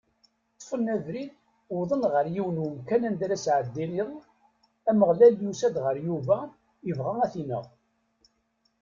[0.55, 1.31] Ṭṭfen abrid,
[1.71, 4.11] wwḍen ɣer yiwen n wemkan anda ara sɛeddin iḍ,
[4.89, 6.37] Ameɣlal yusa-d ɣer Yuba,
[6.89, 7.65] ibɣa ad t-ineɣ.